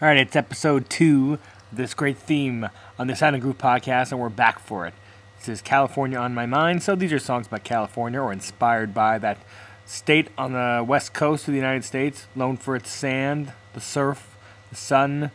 [0.00, 1.40] All right, it's episode two
[1.72, 2.68] this great theme
[3.00, 4.94] on the Sound and Groove podcast, and we're back for it.
[5.38, 6.84] This is California on My Mind.
[6.84, 9.38] So these are songs about California or inspired by that
[9.86, 14.36] state on the west coast of the United States, known for its sand, the surf,
[14.70, 15.32] the sun,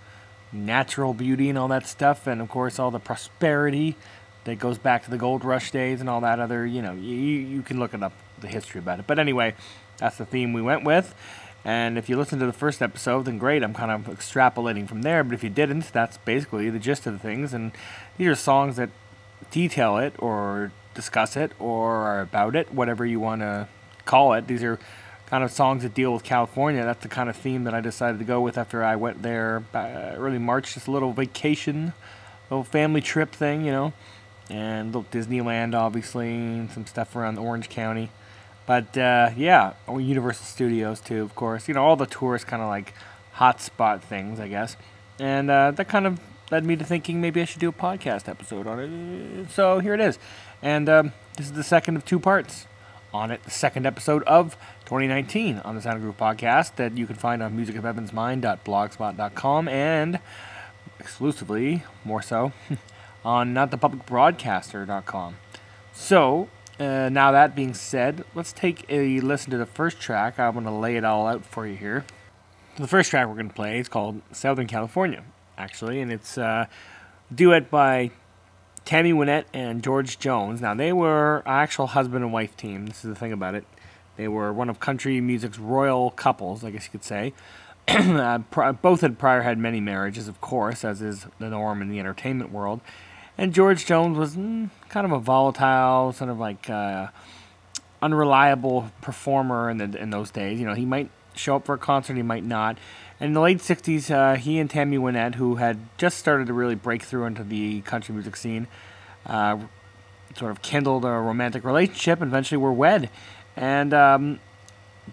[0.54, 3.98] natural beauty, and all that stuff, and of course, all the prosperity
[4.46, 7.18] that goes back to the gold rush days and all that other, you know, you,
[7.18, 9.08] you can look it up, the history about it.
[9.08, 9.56] But anyway,
[9.98, 11.14] that's the theme we went with.
[11.66, 13.64] And if you listen to the first episode, then great.
[13.64, 15.24] I'm kind of extrapolating from there.
[15.24, 17.54] But if you didn't, that's basically the gist of the things.
[17.54, 17.72] And
[18.18, 18.90] these are songs that
[19.50, 23.68] detail it or discuss it or are about it, whatever you want to
[24.06, 24.48] call it.
[24.48, 24.78] These are
[25.28, 26.84] kind of songs that deal with California.
[26.84, 29.64] That's the kind of theme that I decided to go with after I went there
[29.74, 30.74] uh, early March.
[30.74, 31.94] Just a little vacation,
[32.50, 33.94] little family trip thing, you know.
[34.50, 38.10] And little Disneyland, obviously, and some stuff around Orange County.
[38.66, 41.68] But uh, yeah, Universal Studios too, of course.
[41.68, 42.94] You know, all the tourist kind of like
[43.36, 44.78] hotspot things, I guess.
[45.20, 46.20] And uh, that kind of
[46.52, 49.50] led me to thinking maybe I should do a podcast episode on it.
[49.52, 50.18] So here it is.
[50.62, 52.68] And um, this is the second of two parts
[53.14, 57.16] on it, the second episode of 2019 on the Sound Groove podcast that you can
[57.16, 60.20] find on musicofevansmind.blogspot.com and
[61.00, 62.52] exclusively, more so,
[63.26, 65.38] on notthepublicbroadcaster.com.
[65.94, 70.40] So, uh, now that being said, let's take a listen to the first track.
[70.40, 72.06] I'm going to lay it all out for you here.
[72.78, 75.24] The first track we're going to play is called Southern California,
[75.58, 76.66] actually, and it's uh,
[77.30, 78.10] a duet by
[78.86, 80.62] Tammy Wynette and George Jones.
[80.62, 82.88] Now, they were actual husband and wife team.
[82.88, 83.66] This is the thing about it.
[84.18, 87.34] They were one of country music's royal couples, I guess you could say.
[87.88, 88.40] uh,
[88.82, 92.52] both had prior had many marriages, of course, as is the norm in the entertainment
[92.52, 92.82] world.
[93.38, 97.08] And George Jones was mm, kind of a volatile, sort of like uh,
[98.02, 100.60] unreliable performer in, the, in those days.
[100.60, 102.78] You know, he might show up for a concert, he might not.
[103.20, 106.54] And in the late 60s, uh, he and Tammy Wynette, who had just started to
[106.54, 108.68] really break through into the country music scene,
[109.26, 109.58] uh,
[110.36, 113.10] sort of kindled a romantic relationship and eventually were wed.
[113.56, 114.40] And um,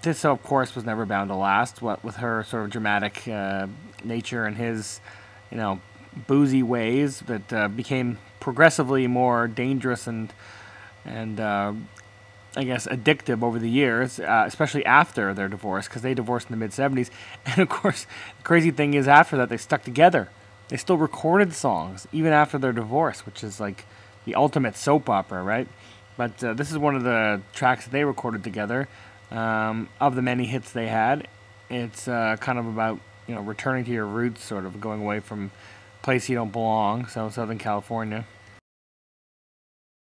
[0.02, 1.82] this, of course, was never bound to last.
[1.82, 3.66] What with her sort of dramatic uh,
[4.04, 5.00] nature and his,
[5.50, 5.80] you know,
[6.14, 10.32] boozy ways that uh, became progressively more dangerous and
[11.04, 11.72] and uh,
[12.56, 16.52] I guess addictive over the years, uh, especially after their divorce, because they divorced in
[16.52, 17.10] the mid '70s.
[17.46, 18.06] And of course,
[18.38, 20.28] the crazy thing is, after that, they stuck together.
[20.68, 23.86] They still recorded songs even after their divorce, which is like
[24.24, 25.68] the ultimate soap opera, right?
[26.16, 28.88] But uh, this is one of the tracks they recorded together.
[29.30, 31.28] Um, of the many hits they had,
[31.68, 32.98] it's uh, kind of about
[33.28, 35.52] you know returning to your roots, sort of going away from
[36.02, 38.26] place you don't belong, so Southern California.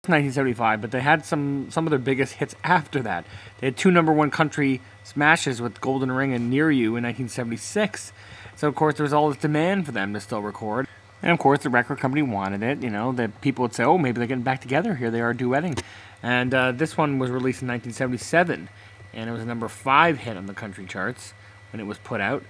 [0.08, 3.26] 1975, but they had some some of their biggest hits after that.
[3.58, 8.12] They had two number one country smashes with Golden Ring and Near You in 1976.
[8.56, 10.86] So of course there was all this demand for them to still record.
[11.20, 13.98] And of course the record company wanted it, you know, that people would say, oh,
[13.98, 14.94] maybe they're getting back together.
[14.94, 15.80] Here they are duetting.
[16.22, 18.68] And uh, this one was released in 1977,
[19.12, 21.34] and it was a number five hit on the country charts
[21.72, 22.42] when it was put out.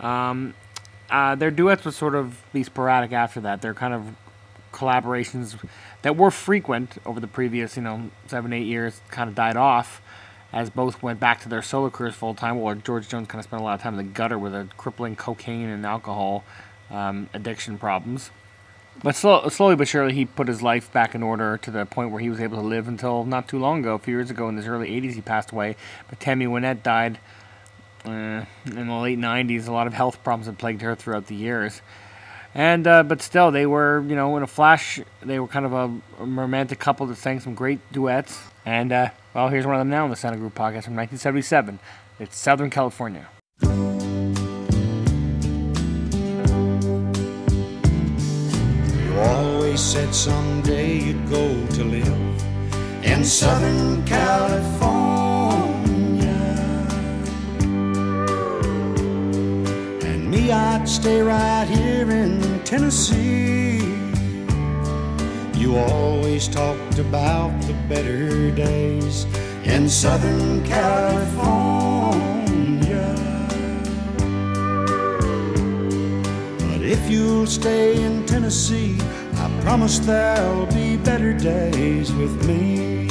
[0.00, 0.54] Um,
[1.14, 3.62] uh, their duets would sort of be sporadic after that.
[3.62, 4.16] They're kind of
[4.72, 5.56] collaborations
[6.02, 10.02] that were frequent over the previous, you know, seven, eight years kind of died off
[10.52, 13.44] as both went back to their solo careers full time, while George Jones kind of
[13.44, 16.42] spent a lot of time in the gutter with a crippling cocaine and alcohol
[16.90, 18.32] um, addiction problems.
[19.00, 22.10] But slow, slowly but surely, he put his life back in order to the point
[22.10, 23.94] where he was able to live until not too long ago.
[23.94, 25.76] A few years ago, in his early 80s, he passed away.
[26.08, 27.18] But Tammy Wynette died
[28.04, 29.68] uh, in the late 90s.
[29.68, 31.80] A lot of health problems had plagued her throughout the years.
[32.54, 35.72] And uh, but still, they were you know in a flash, they were kind of
[35.72, 35.92] a,
[36.24, 38.40] romantic couple that sang some great duets.
[38.64, 40.94] And uh, well, here's one of them now on the Sound and Groove podcast from
[40.94, 41.80] 1977.
[42.20, 43.26] It's Southern California.
[49.02, 52.44] You always said someday you'd go to live
[53.04, 55.23] in Southern California.
[60.52, 63.78] I'd stay right here in Tennessee.
[65.54, 69.26] You always talked about the better days
[69.64, 71.94] in Southern California.
[76.68, 78.98] But if you'll stay in Tennessee,
[79.36, 83.08] I promise there'll be better days with me.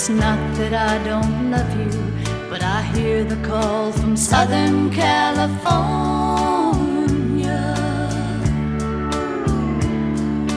[0.00, 2.09] It's not that I don't love you,
[2.80, 5.60] I hear the call from Southern California.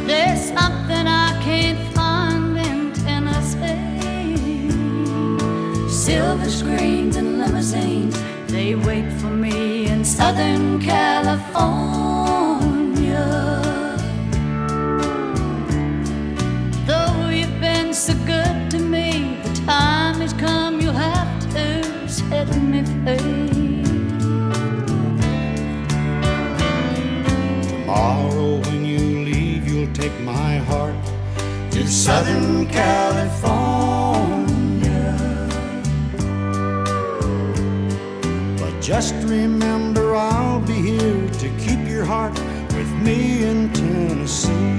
[0.08, 4.70] There's something I can't find in Tennessee.
[5.90, 8.16] Silver screens and limousines,
[8.48, 11.93] they wait for me in Southern California.
[27.68, 30.96] Tomorrow when you leave, you'll take my heart
[31.72, 33.34] to Southern California.
[38.60, 42.34] But just remember, I'll be here to keep your heart
[42.76, 44.73] with me in Tennessee.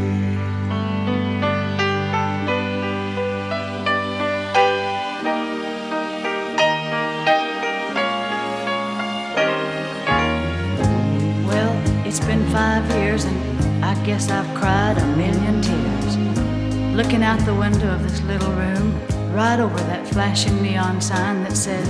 [14.05, 16.95] Guess I've cried a million tears.
[16.95, 19.01] Looking out the window of this little room,
[19.35, 21.89] right over that flashing neon sign that says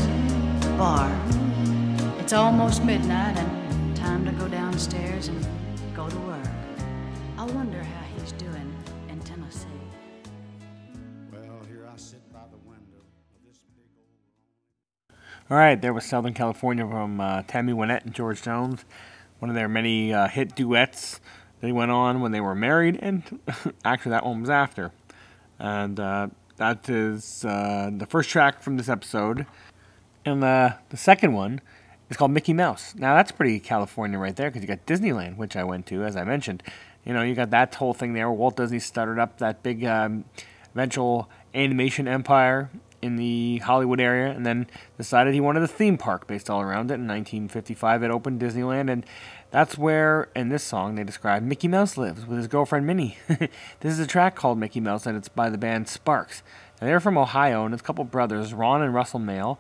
[0.78, 1.11] bar.
[2.20, 5.44] It's almost midnight, and time to go downstairs and
[5.93, 6.46] go to work.
[7.37, 8.72] I wonder how he's doing
[9.08, 9.66] in Tennessee.
[11.32, 13.02] Well, here I sit by the window
[13.34, 13.87] of this big
[15.11, 15.19] old.
[15.50, 18.84] All right, there was Southern California from uh, Tammy Wynette and George Jones,
[19.40, 21.19] one of their many uh, hit duets
[21.64, 23.40] they went on when they were married, and
[23.87, 24.93] actually that one was after.
[25.58, 26.28] And uh,
[26.58, 29.46] that is uh, the first track from this episode.
[30.26, 31.62] And uh, the second one
[32.11, 32.94] is called Mickey Mouse.
[32.94, 36.16] Now that's pretty California right there because you got Disneyland, which I went to, as
[36.16, 36.62] I mentioned.
[37.02, 38.31] You know, you got that whole thing there.
[38.31, 40.26] Walt Disney started up that big um,
[40.75, 42.69] eventual animation empire
[43.04, 44.66] in the Hollywood area, and then
[44.96, 46.94] decided he wanted a theme park based all around it.
[46.94, 49.04] In 1955, it opened Disneyland, and
[49.50, 53.18] that's where, in this song, they describe Mickey Mouse lives with his girlfriend Minnie.
[53.28, 56.42] this is a track called Mickey Mouse, and it's by the band Sparks.
[56.80, 59.58] Now, they're from Ohio, and it's a couple brothers, Ron and Russell Mael,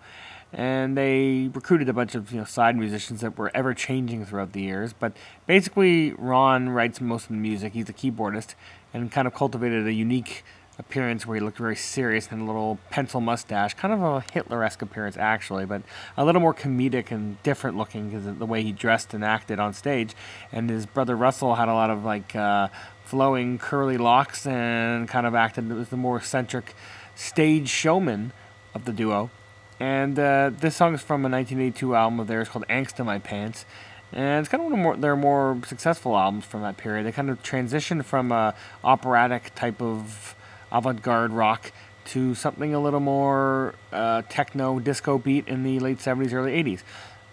[0.50, 4.52] and they recruited a bunch of you know side musicians that were ever changing throughout
[4.52, 4.94] the years.
[4.94, 5.12] But
[5.46, 7.74] basically, Ron writes most of the music.
[7.74, 8.54] He's a keyboardist,
[8.94, 10.44] and kind of cultivated a unique
[10.78, 14.82] appearance where he looked very serious and a little pencil mustache, kind of a Hitler-esque
[14.82, 15.82] appearance actually, but
[16.16, 19.60] a little more comedic and different looking because of the way he dressed and acted
[19.60, 20.14] on stage.
[20.50, 22.68] And his brother Russell had a lot of like uh,
[23.04, 26.74] flowing curly locks and kind of acted as the more eccentric
[27.14, 28.32] stage showman
[28.74, 29.30] of the duo.
[29.78, 33.18] And uh, this song is from a 1982 album of theirs called "Angst in My
[33.18, 33.64] Pants."
[34.12, 37.04] And it's kind of one of more, their more successful albums from that period.
[37.04, 38.54] They kind of transitioned from a
[38.84, 40.36] operatic type of
[40.74, 41.72] avant-garde rock
[42.04, 46.82] to something a little more uh, techno disco beat in the late 70s, early 80s.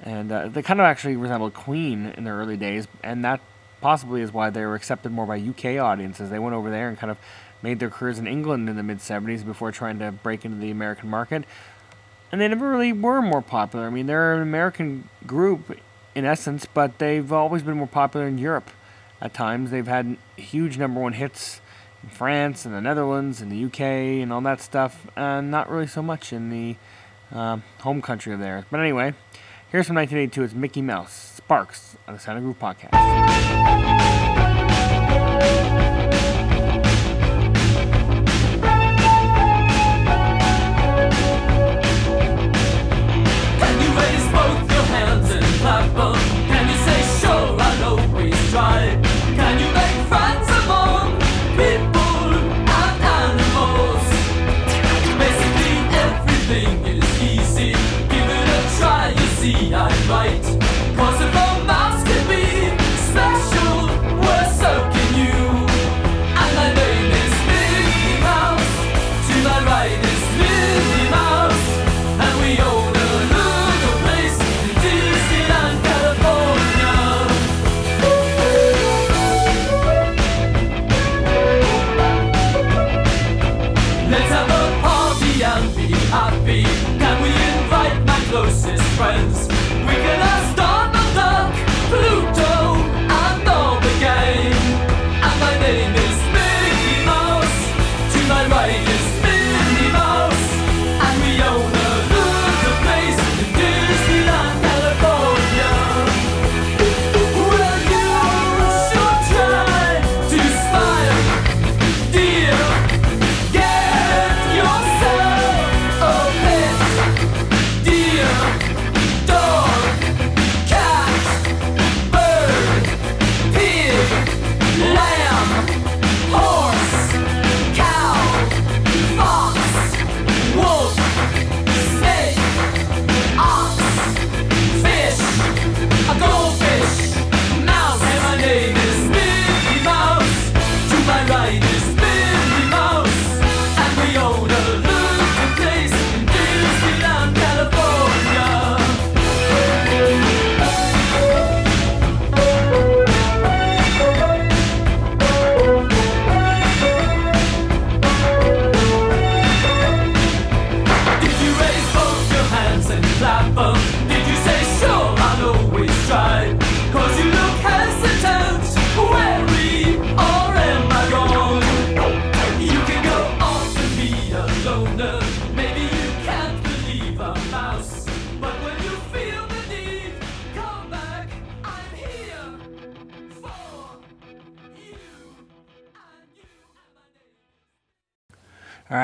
[0.01, 3.41] And uh, they kind of actually resembled Queen in their early days, and that
[3.81, 6.29] possibly is why they were accepted more by UK audiences.
[6.29, 7.17] They went over there and kind of
[7.61, 10.71] made their careers in England in the mid 70s before trying to break into the
[10.71, 11.43] American market.
[12.31, 13.87] And they never really were more popular.
[13.87, 15.77] I mean, they're an American group
[16.15, 18.69] in essence, but they've always been more popular in Europe.
[19.19, 21.61] At times, they've had huge number one hits
[22.09, 23.81] France and the Netherlands and the UK
[24.21, 26.75] and all that stuff, and not really so much in the
[27.33, 28.63] uh, home country of theirs.
[28.69, 29.13] But anyway,
[29.71, 30.43] here's from 1982.
[30.43, 34.30] It's Mickey Mouse, Sparks, on the Sound of Groove podcast.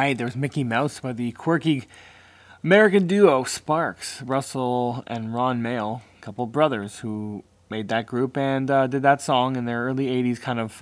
[0.07, 1.83] All right, there was Mickey Mouse by the quirky
[2.63, 8.71] American duo Sparks, Russell and Ron Mael, a couple brothers who made that group and
[8.71, 10.81] uh, did that song in their early 80s kind of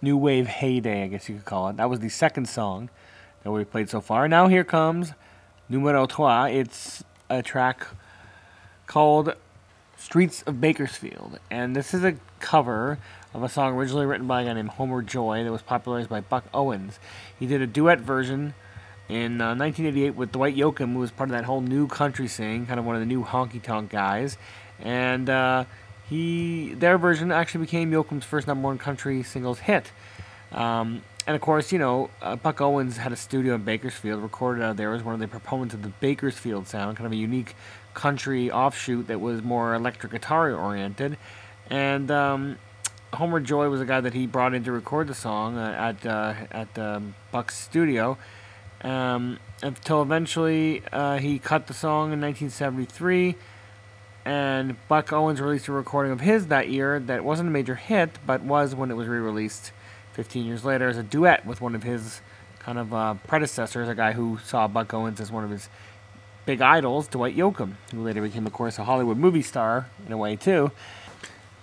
[0.00, 1.78] new wave heyday, I guess you could call it.
[1.78, 2.90] That was the second song
[3.42, 4.28] that we played so far.
[4.28, 5.14] Now here comes
[5.68, 6.44] numero trois.
[6.44, 7.88] It's a track
[8.86, 9.34] called
[9.96, 11.40] Streets of Bakersfield.
[11.50, 13.00] And this is a cover
[13.38, 16.20] of a song originally written by a guy named Homer Joy that was popularized by
[16.20, 16.98] Buck Owens.
[17.38, 18.54] He did a duet version
[19.08, 22.66] in uh, 1988 with Dwight Yoakam, who was part of that whole new country scene,
[22.66, 24.36] kind of one of the new honky tonk guys.
[24.80, 25.64] And uh,
[26.08, 29.92] he, their version actually became Yoakam's first number one country singles hit.
[30.50, 34.64] Um, and of course, you know, uh, Buck Owens had a studio in Bakersfield, recorded
[34.64, 37.54] out there, was one of the proponents of the Bakersfield sound, kind of a unique
[37.94, 41.16] country offshoot that was more electric guitar oriented.
[41.70, 42.58] And um,
[43.14, 46.06] Homer Joy was a guy that he brought in to record the song uh, at
[46.06, 48.18] uh, at um, Buck's studio.
[48.82, 53.34] Um, until eventually uh, he cut the song in 1973,
[54.24, 58.10] and Buck Owens released a recording of his that year that wasn't a major hit,
[58.24, 59.72] but was when it was re-released
[60.12, 62.20] 15 years later as a duet with one of his
[62.60, 65.68] kind of uh, predecessors, a guy who saw Buck Owens as one of his
[66.46, 70.16] big idols, Dwight Yoakam, who later became, of course, a Hollywood movie star in a
[70.16, 70.70] way too.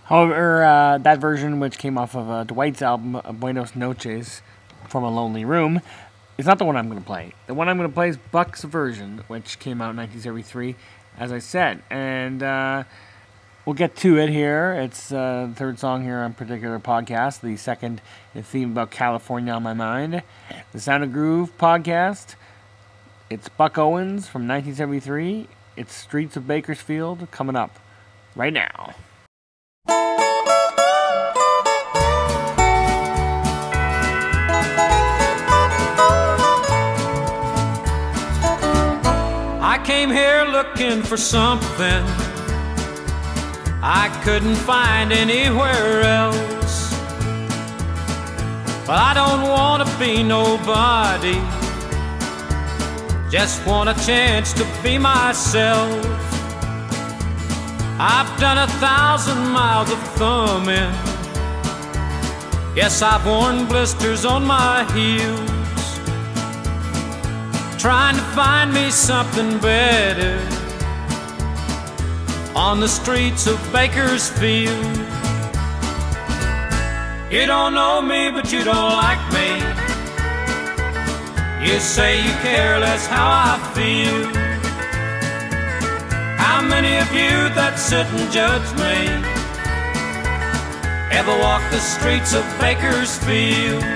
[0.05, 4.43] However, uh, that version, which came off of uh, Dwight's album uh, Buenas Noches
[4.87, 5.81] from a Lonely Room,
[6.37, 7.33] is not the one I'm going to play.
[7.47, 10.75] The one I'm going to play is Buck's version, which came out in 1973,
[11.17, 11.81] as I said.
[11.89, 12.83] And uh,
[13.65, 14.73] we'll get to it here.
[14.73, 17.41] It's uh, the third song here on particular podcast.
[17.41, 17.99] The second
[18.35, 20.21] theme about California on my mind.
[20.71, 22.35] The Sound of Groove podcast.
[23.31, 25.47] It's Buck Owens from 1973.
[25.77, 27.79] It's Streets of Bakersfield coming up
[28.35, 28.93] right now.
[39.85, 42.03] Came here looking for something
[43.83, 46.91] I couldn't find anywhere else.
[48.87, 51.39] But I don't want to be nobody,
[53.29, 56.03] just want a chance to be myself.
[57.99, 60.93] I've done a thousand miles of thumbing.
[62.75, 65.54] Yes, I've worn blisters on my heels
[67.85, 70.39] trying to find me something better
[72.55, 74.97] on the streets of Bakersfield.
[77.31, 79.49] You don't know me, but you don't like me.
[81.63, 84.33] You say you care less how I feel.
[86.39, 88.97] How many of you that sit and judge me
[91.15, 93.94] ever walk the streets of Bakersfield?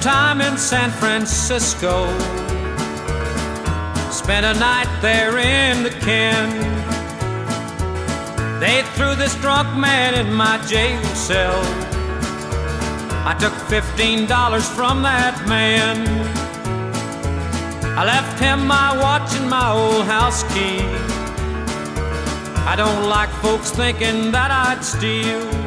[0.00, 2.06] Time in San Francisco.
[4.10, 6.48] Spent a night there in the Ken.
[8.60, 11.60] They threw this drunk man in my jail cell.
[13.26, 16.08] I took $15 from that man.
[17.98, 20.80] I left him my watch and my old house key.
[22.66, 25.59] I don't like folks thinking that I'd steal.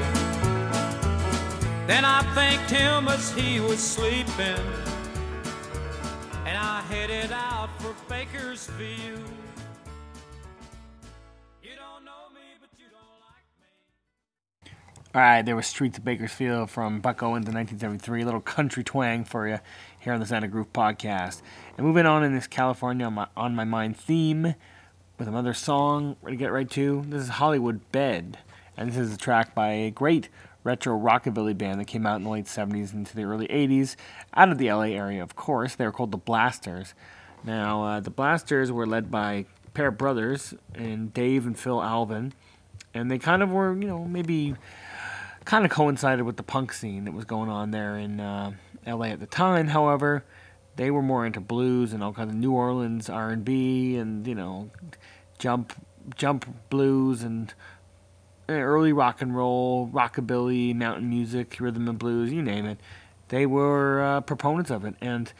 [2.73, 4.65] Him as he was sleeping,
[6.43, 9.21] and I headed out for Bakersfield.
[15.15, 18.23] All right, there was Streets of Bakersfield from Buck Owens in 1973.
[18.23, 19.59] A little country twang for you
[19.99, 21.43] here on the Sound and Groove podcast.
[21.77, 24.55] And moving on in this California on my, on my mind theme
[25.19, 27.03] with another song we're going to get right to.
[27.07, 28.39] This is Hollywood Bed.
[28.75, 30.29] And this is a track by a great
[30.63, 33.95] retro rockabilly band that came out in the late 70s into the early 80s
[34.33, 35.75] out of the LA area, of course.
[35.75, 36.93] They were called the Blasters.
[37.43, 41.81] Now, uh, the Blasters were led by a pair of brothers, and Dave and Phil
[41.81, 42.33] Alvin.
[42.93, 44.55] And they kind of were, you know, maybe
[45.45, 48.51] kind of coincided with the punk scene that was going on there in uh,
[48.87, 49.67] LA at the time.
[49.67, 50.23] However,
[50.75, 54.69] they were more into blues and all kinds of New Orleans R&B and you know
[55.37, 55.73] jump
[56.15, 57.53] jump blues and
[58.49, 62.79] early rock and roll, rockabilly, mountain music, rhythm and blues, you name it.
[63.29, 65.31] They were uh, proponents of it and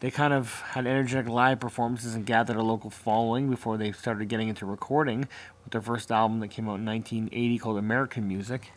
[0.00, 4.28] they kind of had energetic live performances and gathered a local following before they started
[4.28, 5.28] getting into recording
[5.62, 8.72] with their first album that came out in 1980 called American Music.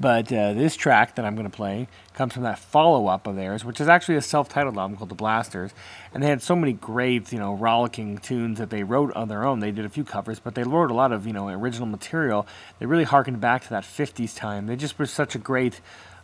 [0.00, 3.34] But uh, this track that I'm going to play comes from that follow up of
[3.34, 5.72] theirs, which is actually a self titled album called The Blasters.
[6.14, 9.44] And they had so many great, you know, rollicking tunes that they wrote on their
[9.44, 9.58] own.
[9.58, 12.46] They did a few covers, but they wrote a lot of, you know, original material.
[12.78, 14.66] They really harkened back to that 50s time.
[14.66, 15.80] They just were such a great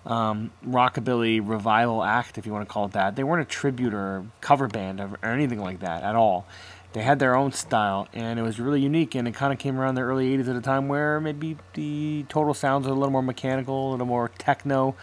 [0.06, 3.16] um, rockabilly revival act, if you want to call it that.
[3.16, 6.46] They weren't a tribute or cover band or, or anything like that at all
[6.94, 9.78] they had their own style and it was really unique and it kind of came
[9.78, 13.10] around the early 80s at a time where maybe the total sounds are a little
[13.10, 14.96] more mechanical a little more techno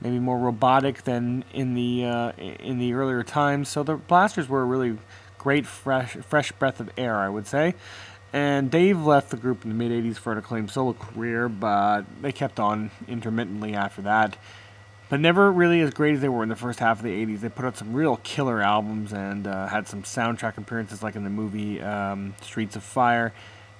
[0.00, 3.68] maybe more robotic than in the uh, in the earlier times.
[3.68, 4.98] So the blasters were a really
[5.38, 7.74] great fresh fresh breath of air i would say.
[8.32, 12.02] And Dave left the group in the mid 80s for an acclaimed solo career, but
[12.20, 14.36] they kept on intermittently after that
[15.08, 17.40] but never really as great as they were in the first half of the 80s.
[17.40, 21.24] They put out some real killer albums and uh, had some soundtrack appearances, like in
[21.24, 23.32] the movie um, Streets of Fire.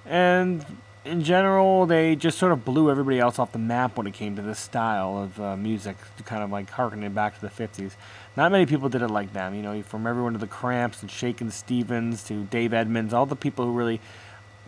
[0.05, 0.65] And
[1.03, 4.35] in general, they just sort of blew everybody else off the map when it came
[4.37, 7.91] to this style of uh, music, kind of like harkening back to the 50s.
[8.37, 11.11] Not many people did it like them, you know, from everyone to the Cramps and
[11.11, 13.99] Shakin' Stevens to Dave Edmunds, all the people who really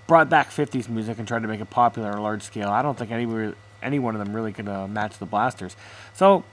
[0.08, 2.70] brought back 50s music and tried to make it popular on a large scale.
[2.70, 5.76] I don't think anybody any one of them really could uh, match the Blasters.
[6.14, 6.44] So,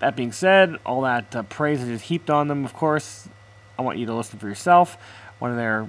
[0.00, 3.28] that being said, all that uh, praise is heaped on them, of course.
[3.78, 4.96] I want you to listen for yourself.
[5.38, 5.88] One of their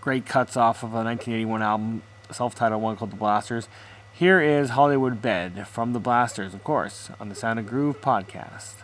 [0.00, 3.68] great cuts off of a 1981 album, self titled one called The Blasters.
[4.12, 8.74] Here is Hollywood Bed from The Blasters, of course, on the Sound of Groove podcast.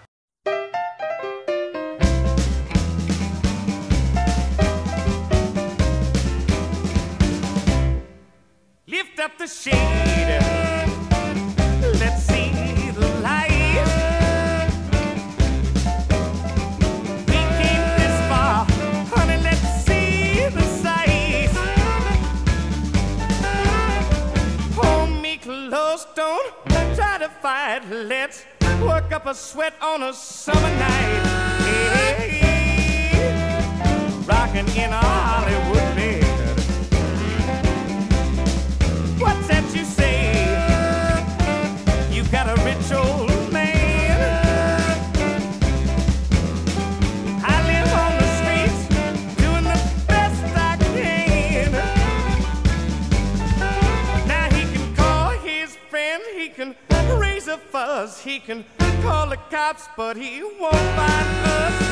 [8.87, 9.92] Lift up the shade.
[27.43, 27.83] Fight.
[27.91, 28.45] Let's
[28.81, 31.23] work up a sweat on a summer night.
[31.67, 32.41] Hey,
[34.29, 35.72] rocking in Hollywood
[58.53, 61.92] can call the cops, but he won't find us.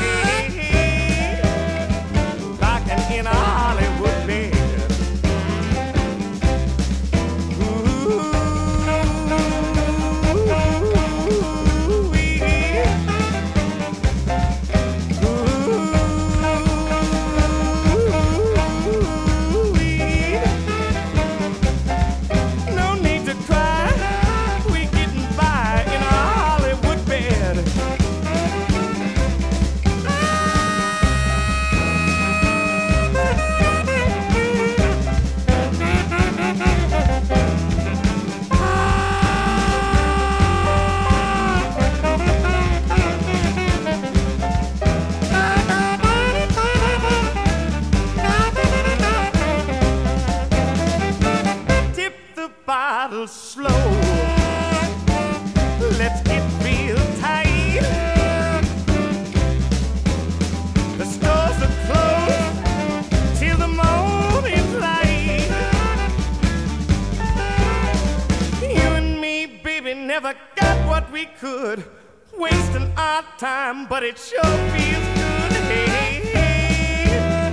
[72.38, 75.52] Wasting our time, but it sure feels good.
[75.70, 77.50] Hey,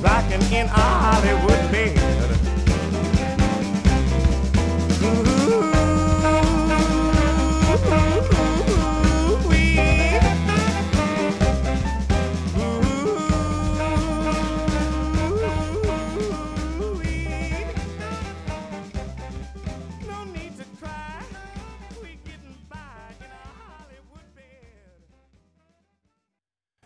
[0.00, 2.01] rocking in our Hollywood bed.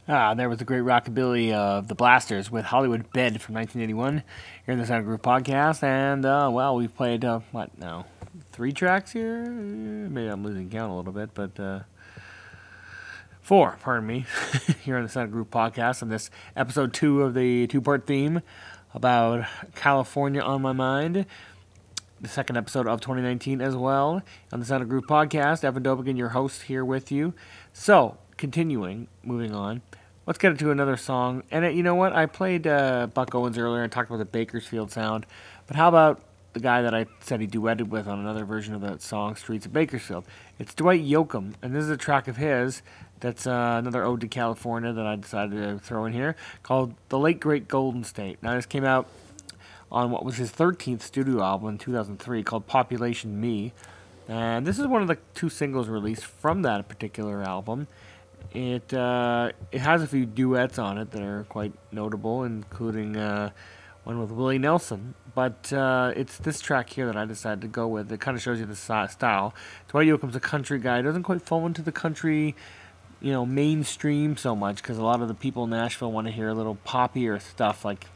[0.08, 4.22] Ah, there was the great rockabilly of the Blasters with Hollywood Bed from 1981
[4.64, 5.82] here in the Sound Group podcast.
[5.82, 8.06] And, uh, well, we've played, uh, what now?
[8.52, 9.44] Three tracks here?
[9.44, 11.80] Maybe I'm losing count a little bit, but uh,
[13.42, 14.26] four, pardon me,
[14.84, 16.02] here on the Sound Group podcast.
[16.02, 18.42] And this episode two of the two part theme
[18.94, 21.26] about California on my mind
[22.20, 25.64] the second episode of 2019 as well on the Sound Groove podcast.
[25.64, 27.34] Evan Dobigan, your host, here with you.
[27.74, 29.82] So, continuing, moving on,
[30.26, 31.42] let's get into another song.
[31.50, 32.12] And uh, you know what?
[32.12, 35.26] I played uh, Buck Owens earlier and talked about the Bakersfield sound,
[35.66, 36.22] but how about
[36.56, 39.66] the guy that I said he duetted with on another version of that song, Streets
[39.66, 40.24] of Bakersfield.
[40.58, 42.80] It's Dwight Yoakam, and this is a track of his
[43.20, 47.18] that's uh, another ode to California that I decided to throw in here called The
[47.18, 48.38] Late Great Golden State.
[48.42, 49.06] Now, this came out
[49.92, 53.74] on what was his 13th studio album in 2003 called Population Me.
[54.26, 57.86] And this is one of the two singles released from that particular album.
[58.56, 63.50] It uh, it has a few duets on it that are quite notable, including uh,
[64.04, 65.14] one with Willie Nelson.
[65.34, 68.10] But uh, it's this track here that I decided to go with.
[68.10, 69.54] It kind of shows you the style.
[69.88, 71.02] Dwight Yoakam's a country guy.
[71.02, 72.56] Doesn't quite fall into the country,
[73.20, 76.32] you know, mainstream so much because a lot of the people in Nashville want to
[76.32, 77.84] hear a little poppier stuff.
[77.84, 78.06] Like,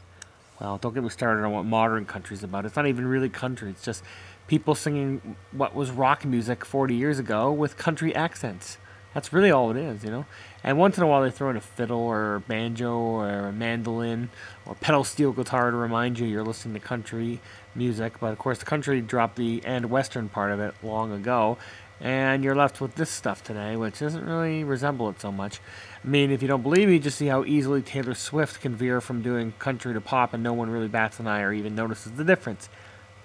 [0.59, 2.65] well, don't get me started on what modern country's about.
[2.65, 3.69] It's not even really country.
[3.69, 4.03] It's just
[4.47, 8.79] people singing what was rock music 40 years ago with country accents.
[9.13, 10.25] That's really all it is, you know.
[10.63, 13.51] And once in a while they throw in a fiddle or a banjo or a
[13.51, 14.29] mandolin
[14.65, 17.39] or pedal steel guitar to remind you you're listening to country
[17.75, 18.19] music.
[18.19, 21.57] But of course, the country dropped the and western part of it long ago,
[21.99, 25.59] and you're left with this stuff today, which doesn't really resemble it so much.
[26.03, 29.01] I mean, if you don't believe me, just see how easily Taylor Swift can veer
[29.01, 32.13] from doing country to pop, and no one really bats an eye or even notices
[32.13, 32.69] the difference.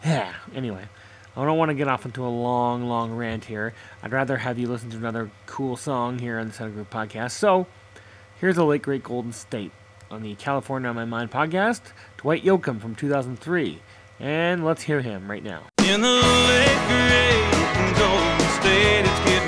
[0.04, 0.34] Yeah.
[0.54, 0.86] Anyway.
[1.38, 3.74] I don't want to get off into a long, long rant here.
[4.02, 7.32] I'd rather have you listen to another cool song here on the Center Group podcast.
[7.32, 7.66] So,
[8.40, 9.72] here's a late great Golden State
[10.10, 11.82] on the California on My Mind podcast.
[12.16, 13.80] Dwight Yoakam from 2003,
[14.18, 15.64] and let's hear him right now.
[15.84, 19.45] In the late great Golden State, it's getting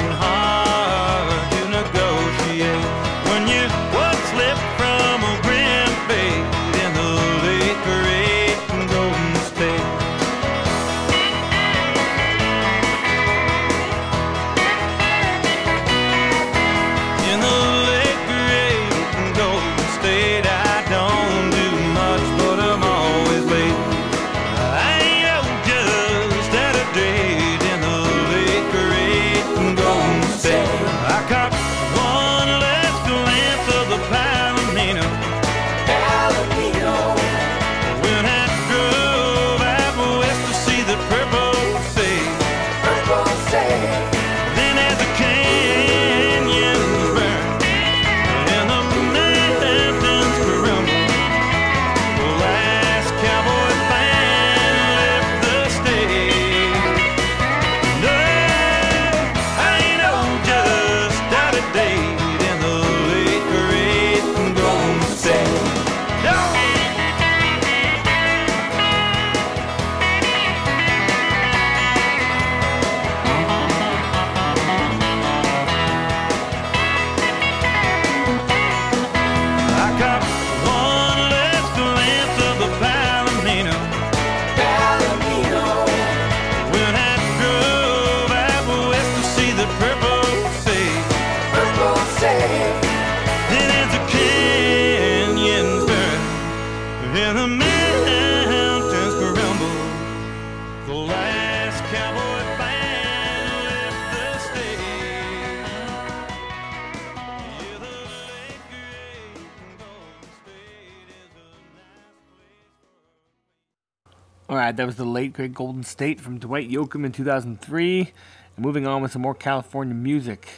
[114.79, 118.13] that was the late great Golden State from Dwight Yoakam in 2003.
[118.57, 120.49] And moving on with some more California music.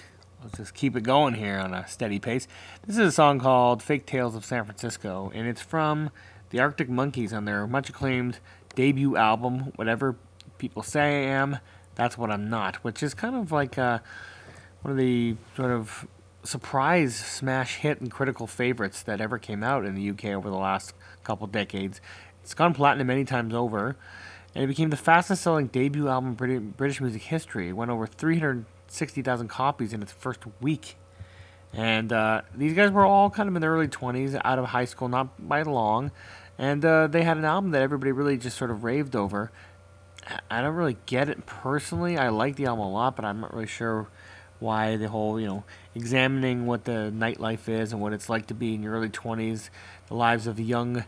[0.42, 2.46] Let's just keep it going here on a steady pace.
[2.86, 6.10] This is a song called Fake Tales of San Francisco, and it's from
[6.50, 8.40] the Arctic Monkeys on their much acclaimed
[8.74, 10.16] debut album, Whatever
[10.58, 11.58] People Say I Am,
[11.94, 14.02] That's What I'm Not, which is kind of like one
[14.84, 16.06] of the sort of
[16.42, 20.56] surprise smash hit and critical favorites that ever came out in the UK over the
[20.56, 22.02] last couple decades.
[22.42, 23.96] It's gone platinum many times over,
[24.54, 27.68] and it became the fastest selling debut album in British music history.
[27.68, 30.96] It went over 360,000 copies in its first week.
[31.72, 34.86] And uh, these guys were all kind of in their early 20s, out of high
[34.86, 36.10] school, not by long.
[36.58, 39.52] And uh, they had an album that everybody really just sort of raved over.
[40.50, 42.18] I- don't really get it personally.
[42.18, 44.08] I like the album a lot, but I'm not really sure
[44.58, 48.54] why the whole, you know, examining what the nightlife is and what it's like to
[48.54, 49.70] be in your early 20s,
[50.08, 51.04] the lives of young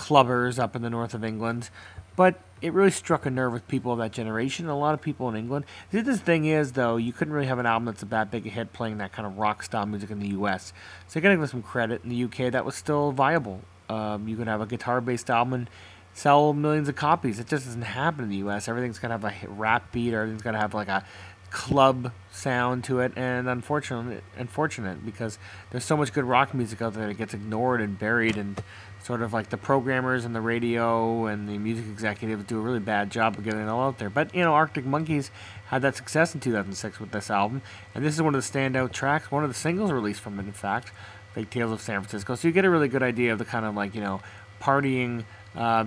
[0.00, 1.68] clubbers up in the north of England.
[2.16, 5.00] But it really struck a nerve with people of that generation, and a lot of
[5.00, 5.64] people in England.
[5.90, 8.50] The thing is, though, you couldn't really have an album that's a that big a
[8.50, 10.72] hit playing that kind of rock style music in the U.S.
[11.06, 12.02] So you gotta give them some credit.
[12.02, 13.60] In the U.K., that was still viable.
[13.88, 15.70] Um, you could have a guitar-based album and
[16.12, 17.38] sell millions of copies.
[17.38, 18.68] It just doesn't happen in the U.S.
[18.68, 21.04] Everything's gotta have a rap beat, or everything's gotta have like a
[21.50, 25.38] club sound to it, and unfortunately, unfortunate because
[25.70, 28.62] there's so much good rock music out there that gets ignored and buried and
[29.02, 32.80] sort of like the programmers and the radio and the music executives do a really
[32.80, 34.10] bad job of getting it all out there.
[34.10, 35.30] But you know, Arctic Monkeys
[35.66, 37.62] had that success in 2006 with this album,
[37.94, 40.44] and this is one of the standout tracks, one of the singles released from it,
[40.44, 40.92] in fact,
[41.34, 42.34] Fake Tales of San Francisco.
[42.34, 44.20] So you get a really good idea of the kind of like you know
[44.60, 45.24] partying.
[45.54, 45.86] Uh,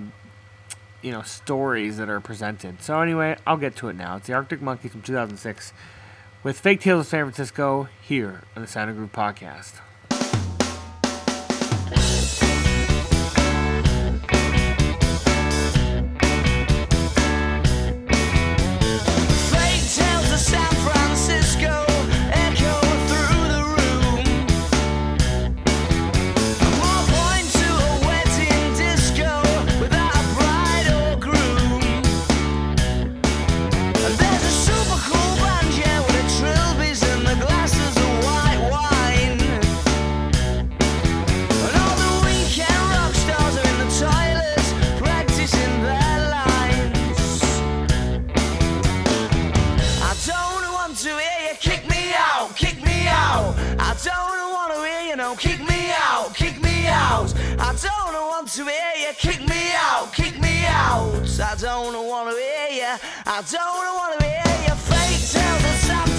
[1.02, 2.80] you know stories that are presented.
[2.80, 4.16] So anyway, I'll get to it now.
[4.16, 5.74] It's the Arctic Monkeys from 2006
[6.42, 9.80] with Fake Tales of San Francisco here on the Sound and Groove podcast.
[57.14, 57.32] Out.
[57.58, 61.28] I don't want to hear you kick me out, kick me out.
[61.40, 62.94] I don't want to hear you.
[63.26, 66.13] I don't want to hear you fake tales of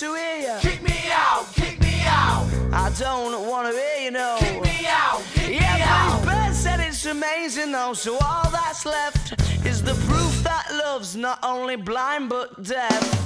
[0.00, 0.58] to hear you.
[0.60, 2.46] Kick me out, kick me out.
[2.72, 4.36] I don't want to hear you, no.
[4.40, 6.24] Kick me out, kick yeah, me out.
[6.24, 11.14] Yeah, Bird said it's amazing, though, so all that's left is the proof that love's
[11.14, 13.24] not only blind but deaf.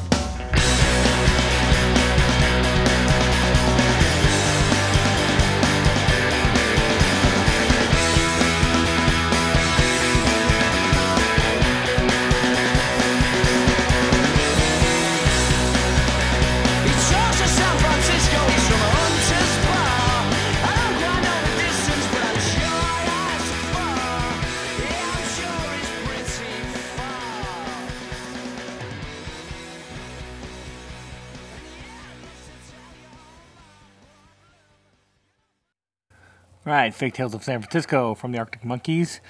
[36.68, 39.22] Right, Fake Tales of San Francisco from the Arctic Monkeys.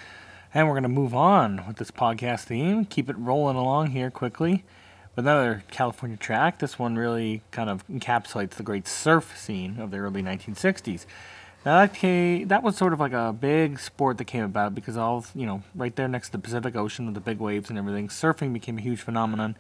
[0.53, 4.11] And we're going to move on with this podcast theme, keep it rolling along here
[4.11, 4.65] quickly.
[5.19, 9.97] Another California track, this one really kind of encapsulates the great surf scene of the
[9.97, 11.07] early 1960s.
[11.67, 14.97] Now that ca- that was sort of like a big sport that came about because
[14.97, 17.77] all you know, right there next to the Pacific Ocean with the big waves and
[17.77, 19.57] everything, surfing became a huge phenomenon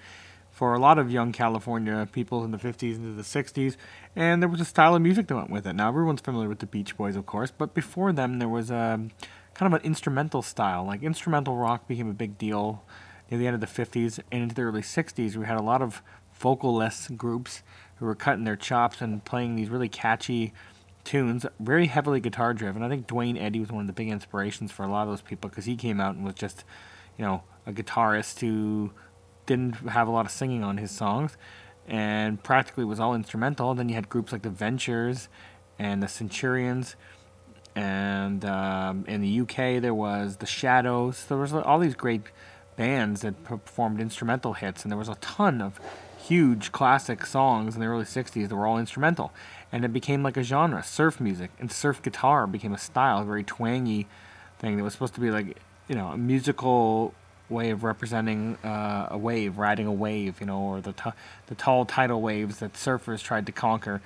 [0.53, 3.75] for a lot of young California people in the 50s into the 60s,
[4.15, 5.73] and there was a style of music that went with it.
[5.73, 9.01] Now everyone's familiar with the Beach Boys, of course, but before them there was a
[9.55, 10.85] kind of an instrumental style.
[10.85, 12.85] Like instrumental rock became a big deal
[13.31, 15.37] near the end of the 50s and into the early 60s.
[15.37, 16.03] We had a lot of
[16.41, 17.63] vocalless groups
[17.97, 20.53] who were cutting their chops and playing these really catchy
[21.05, 22.83] tunes, very heavily guitar driven.
[22.83, 25.23] I think Duane Eddy was one of the big inspirations for a lot of those
[25.23, 26.65] people because he came out and was just,
[27.17, 28.93] you know, a guitarist who
[29.47, 31.37] didn't have a lot of singing on his songs
[31.89, 33.75] and practically was all instrumental.
[33.75, 35.29] Then you had groups like the Ventures
[35.79, 36.97] and the Centurions.
[37.75, 41.25] And um, in the UK, there was the Shadows.
[41.27, 42.23] There was all these great
[42.79, 45.79] bands that performed instrumental hits, and there was a ton of
[46.17, 49.33] huge classic songs in the early 60s that were all instrumental.
[49.73, 50.83] And it became like a genre.
[50.83, 54.07] Surf music and surf guitar became a style, a very twangy
[54.59, 57.13] thing that was supposed to be like, you know, a musical
[57.49, 61.11] way of representing uh, a wave, riding a wave, you know, or the, t-
[61.47, 64.01] the tall tidal waves that surfers tried to conquer.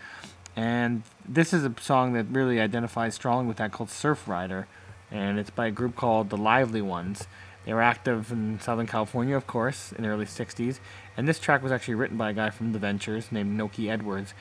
[0.57, 4.67] And this is a song that really identifies strongly with that called Surf Rider.
[5.11, 7.27] And it's by a group called The Lively Ones.
[7.65, 10.81] They were active in Southern California, of course, in the early 60s.
[11.17, 14.35] And this track was actually written by a guy from The Ventures named Nokie Edwards.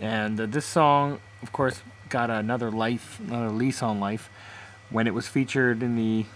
[0.00, 4.30] And uh, this song, of course, got another life, another lease on life
[4.90, 6.26] when it was featured in the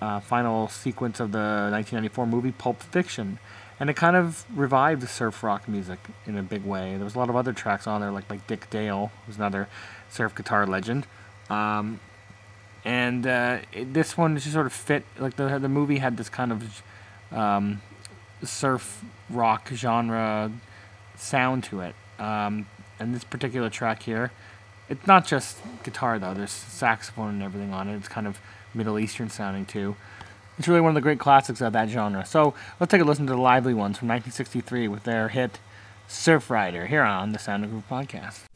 [0.00, 3.38] uh, final sequence of the 1994 movie Pulp Fiction.
[3.78, 6.96] And it kind of revived surf rock music in a big way.
[6.96, 9.68] There was a lot of other tracks on there, like like Dick Dale, who's another
[10.10, 11.06] surf guitar legend.
[11.48, 11.98] Um,
[12.84, 15.04] and uh, it, this one just sort of fit.
[15.18, 16.82] Like the the movie had this kind of
[17.32, 17.82] um,
[18.42, 20.50] surf rock genre
[21.16, 21.94] sound to it.
[22.18, 22.66] Um,
[22.98, 24.30] and this particular track here
[24.90, 26.34] It's not just guitar though.
[26.34, 27.96] There's saxophone and everything on it.
[27.96, 28.38] It's kind of
[28.74, 29.96] Middle Eastern sounding too.
[30.58, 32.26] It's really one of the great classics of that genre.
[32.26, 35.58] So let's take a listen to the Lively Ones from 1963 with their hit
[36.08, 38.49] Surf Rider here on the Sound and Groove podcast.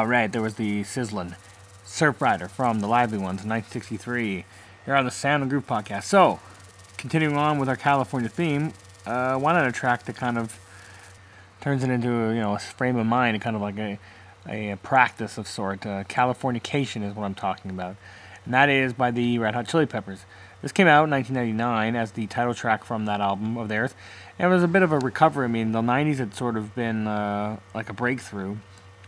[0.00, 1.34] All right, there was the sizzling
[1.84, 4.46] Surf Rider from the Lively Ones in 1963
[4.86, 6.04] here on the Sound and Groove podcast.
[6.04, 6.40] So,
[6.96, 8.72] continuing on with our California theme,
[9.04, 10.58] uh, why not a track that kind of
[11.60, 13.98] turns it into a, you know a frame of mind and kind of like a
[14.48, 15.84] a, practice of sort.
[15.84, 17.96] Uh, Californication is what I'm talking about,
[18.46, 20.24] and that is by the Red Hot Chili Peppers.
[20.62, 23.94] This came out in 1999 as the title track from that album of theirs.
[24.38, 25.44] And it was a bit of a recovery.
[25.44, 28.56] I mean, the 90s had sort of been uh, like a breakthrough.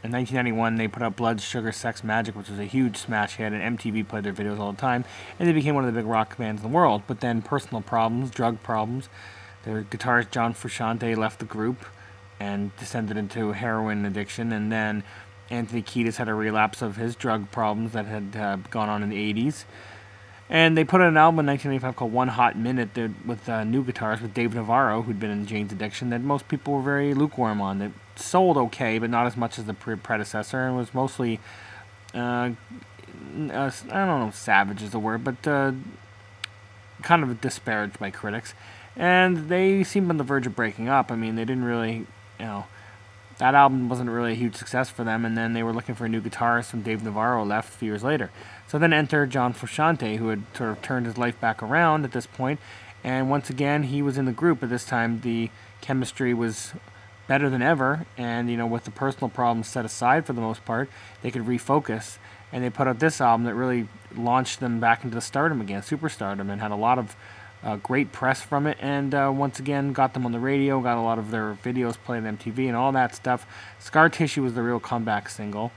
[0.05, 3.53] In 1991, they put out Blood, Sugar, Sex, Magik, which was a huge smash hit,
[3.53, 5.05] and MTV played their videos all the time,
[5.39, 7.03] and they became one of the big rock bands in the world.
[7.07, 9.09] But then personal problems, drug problems,
[9.63, 11.87] their guitarist John Frusciante left the group
[12.41, 15.05] and descended into heroin addiction, and then
[15.51, 19.09] Anthony Kiedis had a relapse of his drug problems that had uh, gone on in
[19.09, 19.65] the 80s.
[20.53, 23.65] And they put out an album in 1985 called One Hot Minute that, with uh,
[23.65, 27.15] new guitars with Dave Navarro, who'd been in Jane's Addiction, that most people were very
[27.15, 27.79] lukewarm on.
[27.79, 31.41] That sold okay, but not as much as the pre- predecessor, and was mostly,
[32.15, 32.51] uh,
[33.39, 35.73] uh, I don't know, savage is the word, but uh,
[37.01, 38.53] kind of disparaged by critics.
[38.95, 41.11] And they seemed on the verge of breaking up.
[41.11, 42.07] I mean, they didn't really,
[42.39, 42.67] you know,
[43.39, 46.05] that album wasn't really a huge success for them, and then they were looking for
[46.05, 48.31] a new guitarist, and Dave Navarro left a few years later.
[48.73, 52.13] So then enter John Frusciante, who had sort of turned his life back around at
[52.13, 52.59] this point,
[53.05, 54.63] and once again he was in the group.
[54.63, 55.51] At this time, the
[55.83, 56.73] chemistry was
[57.27, 60.65] better than ever, and you know, with the personal problems set aside for the most
[60.65, 60.89] part,
[61.21, 62.17] they could refocus.
[62.51, 65.83] And they put out this album that really launched them back into the stardom again,
[65.83, 67.15] superstardom, and had a lot of
[67.63, 70.97] uh, great press from it, and uh, once again got them on the radio, got
[70.97, 73.47] a lot of their videos played on MTV and all that stuff.
[73.79, 75.73] Scar Tissue was the real comeback single,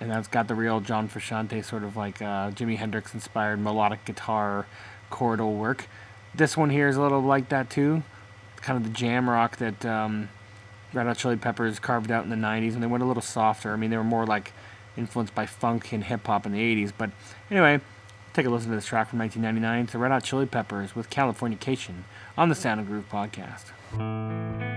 [0.00, 4.04] and that's got the real John Frusciante sort of like uh, Jimi Hendrix inspired melodic
[4.04, 4.66] guitar
[5.10, 5.86] chordal work.
[6.34, 8.02] This one here is a little like that too,
[8.56, 10.28] kind of the jam rock that um,
[10.92, 13.72] Red Hot Chili Peppers carved out in the '90s, and they went a little softer.
[13.72, 14.52] I mean, they were more like
[14.96, 17.10] influenced by funk and hip hop in the '80s, but
[17.50, 17.80] anyway.
[18.32, 19.86] Take a listen to this track from 1999.
[19.86, 22.04] It's Red Hot Chili Peppers with Californication
[22.38, 24.69] on the Sound and Groove podcast.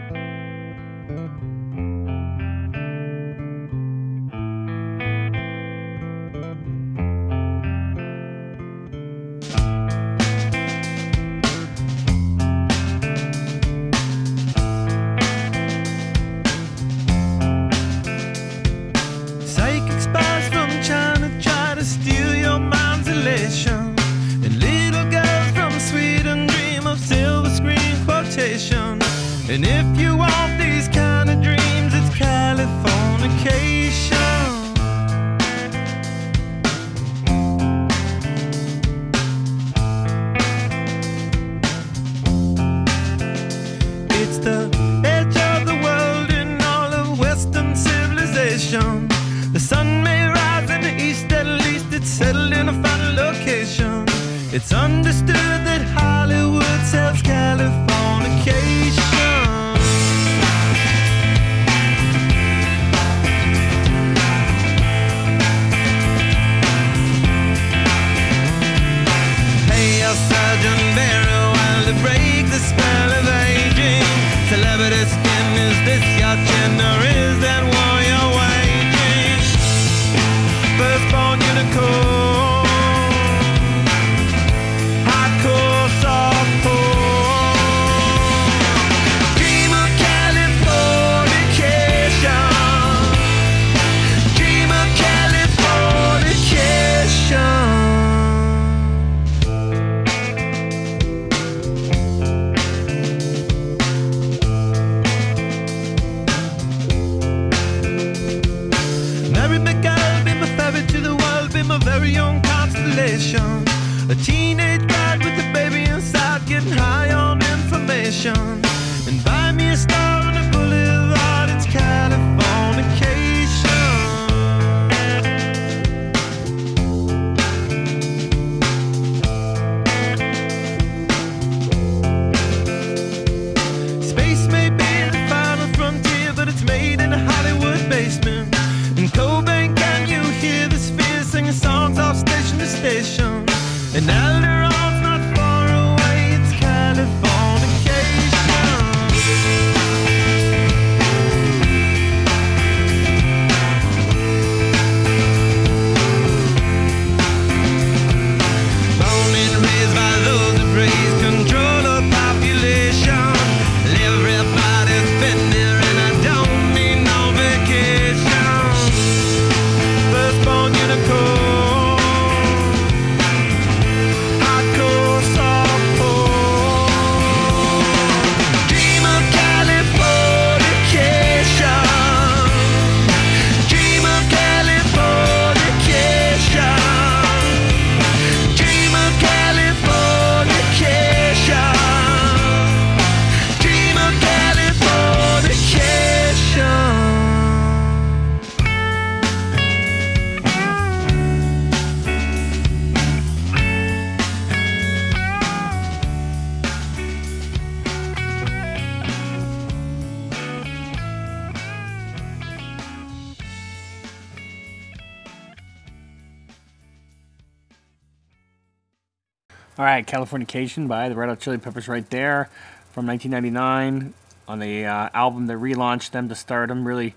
[219.94, 222.50] Right, Californication by the Red Hot Chili Peppers right there
[222.94, 224.14] from 1999
[224.48, 227.14] on the uh, album that relaunched them to stardom, really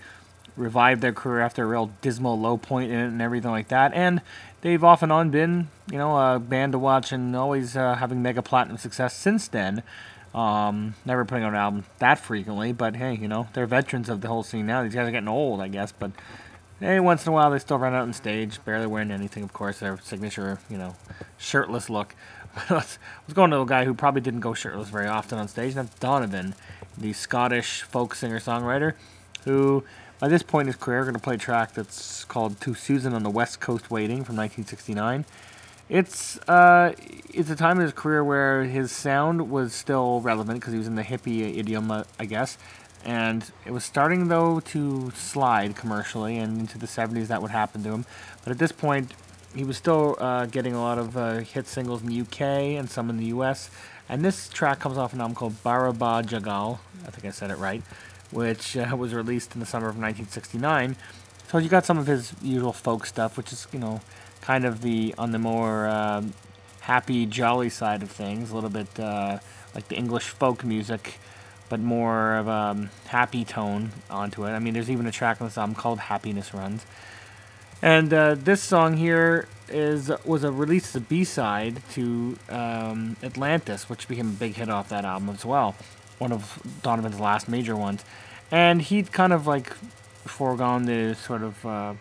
[0.56, 3.94] revived their career after a real dismal low point in it and everything like that.
[3.94, 4.20] And
[4.60, 8.20] they've off and on been, you know, a band to watch and always uh, having
[8.20, 9.82] mega platinum success since then.
[10.34, 14.20] Um, never putting out an album that frequently, but hey, you know, they're veterans of
[14.20, 14.82] the whole scene now.
[14.82, 16.10] These guys are getting old, I guess, but
[16.78, 19.54] Hey, once in a while they still run out on stage, barely wearing anything, of
[19.54, 20.94] course, their signature, you know,
[21.38, 22.14] shirtless look.
[22.56, 22.74] I
[23.26, 25.86] was going to a guy who probably didn't go shirtless very often on stage, and
[25.86, 26.54] that's Donovan,
[26.96, 28.94] the Scottish folk singer-songwriter,
[29.44, 29.84] who,
[30.18, 33.12] by this point in his career, going to play a track that's called To Susan
[33.12, 35.26] on the West Coast Waiting from 1969.
[35.88, 36.94] It's uh,
[37.32, 40.88] it's a time in his career where his sound was still relevant because he was
[40.88, 42.58] in the hippie idiom, uh, I guess,
[43.04, 47.84] and it was starting though to slide commercially, and into the 70s that would happen
[47.84, 48.04] to him.
[48.42, 49.12] But at this point,
[49.54, 52.40] he was still uh, getting a lot of uh, hit singles in the UK
[52.78, 53.70] and some in the US.
[54.08, 57.82] And this track comes off an album called Barabajagal, I think I said it right,
[58.30, 60.96] which uh, was released in the summer of 1969.
[61.48, 64.00] So you got some of his usual folk stuff, which is you know
[64.40, 66.34] kind of the on the more um,
[66.80, 69.38] happy, jolly side of things, a little bit uh,
[69.74, 71.18] like the English folk music,
[71.68, 74.50] but more of a um, happy tone onto it.
[74.50, 76.84] I mean, there's even a track on this album called "Happiness Runs,"
[77.82, 83.88] and uh, this song here is was a release as a B-side to um, Atlantis,
[83.88, 85.74] which became a big hit off that album as well,
[86.18, 88.04] one of Donovan's last major ones,
[88.50, 89.72] and he'd kind of like
[90.24, 91.66] foregone the sort of.
[91.66, 91.94] Uh,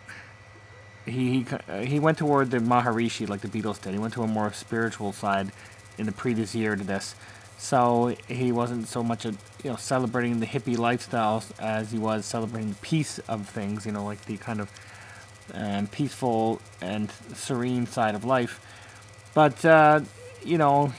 [1.04, 3.92] he he uh, he went toward the Maharishi like the Beatles did.
[3.92, 5.52] He went to a more spiritual side
[5.98, 7.14] in the previous year to this,
[7.58, 9.30] so he wasn't so much a
[9.62, 13.86] you know celebrating the hippie lifestyles as he was celebrating the peace of things.
[13.86, 14.70] You know, like the kind of
[15.54, 18.60] um, peaceful and serene side of life.
[19.34, 20.00] But uh,
[20.44, 20.92] you know,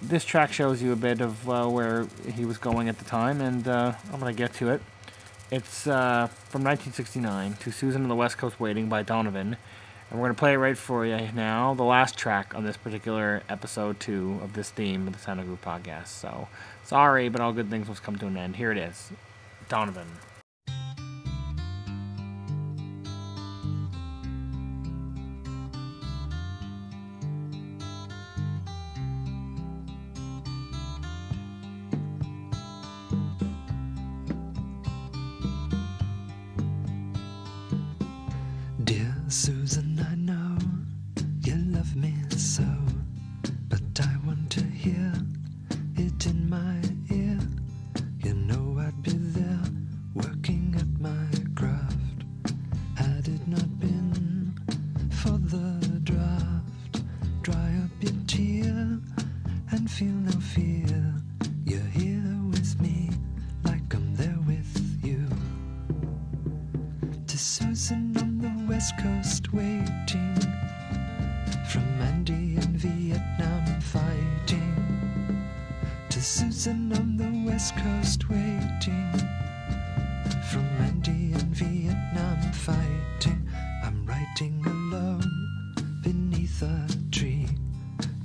[0.00, 3.40] this track shows you a bit of uh, where he was going at the time,
[3.40, 4.82] and uh, I'm gonna get to it.
[5.50, 9.58] It's uh, from 1969 to Susan on the West Coast Waiting by Donovan.
[10.12, 12.76] And we're going to play it right for you now, the last track on this
[12.76, 16.08] particular episode two of this theme of the Sound and Groove podcast.
[16.08, 16.48] So
[16.84, 18.56] sorry, but all good things must come to an end.
[18.56, 19.10] Here it is
[19.70, 20.06] Donovan.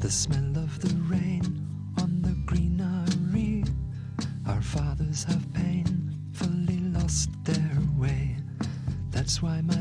[0.08, 3.62] The smell of the rain on the greenery.
[4.48, 8.38] Our fathers have painfully lost their way.
[9.12, 9.77] That's why, my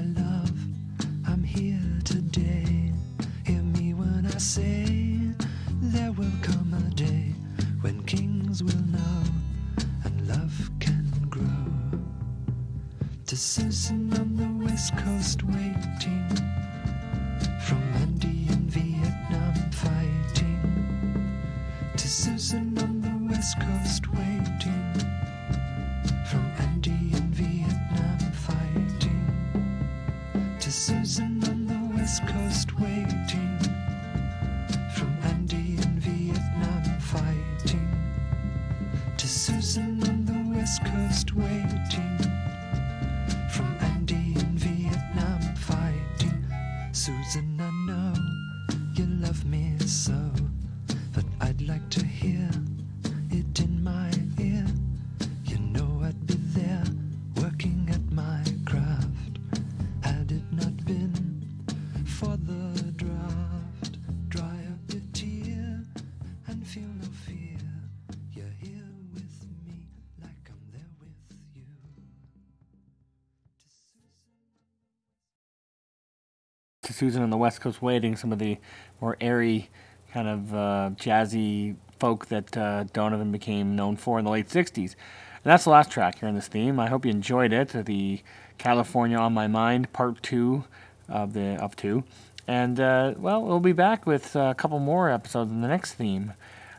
[76.87, 78.59] to Susan on the West Coast Waiting, some of the
[79.01, 79.69] more airy,
[80.13, 84.77] kind of uh, jazzy folk that uh, Donovan became known for in the late 60s.
[84.87, 86.81] And that's the last track here in this theme.
[86.81, 87.69] I hope you enjoyed it.
[87.69, 88.21] The
[88.59, 90.65] California on My Mind, part two
[91.09, 92.05] of the of two.
[92.49, 95.95] And, uh, well, we'll be back with uh, a couple more episodes in the next
[95.95, 96.35] theme.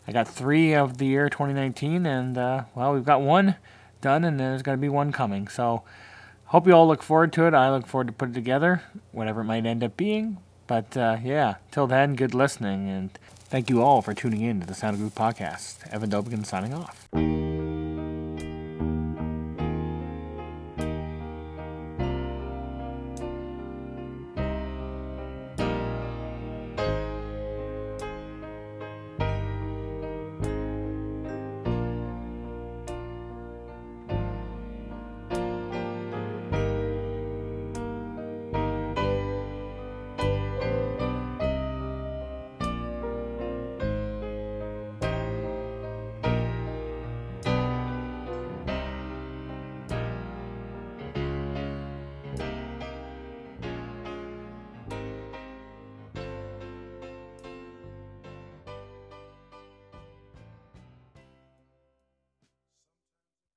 [0.07, 3.55] I got three of the year 2019, and, uh, well, we've got one
[3.99, 5.49] done, and there's going to be one coming.
[5.49, 5.83] So,
[6.47, 7.53] hope you all look forward to it.
[7.53, 10.37] I look forward to putting it together, whatever it might end up being.
[10.65, 14.67] But uh, yeah, till then, good listening, and thank you all for tuning in to
[14.67, 15.87] the Sound and Groove podcast.
[15.91, 17.07] Evan Dobigan signing off.